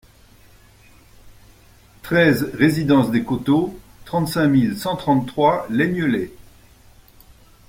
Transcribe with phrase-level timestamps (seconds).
[2.01, 6.33] treize résidence des Côteaux, trente-cinq mille cent trente-trois Laignelet